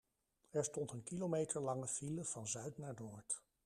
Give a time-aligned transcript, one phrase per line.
[0.51, 3.41] Er stond een kilometer lange file van zuid naar noord.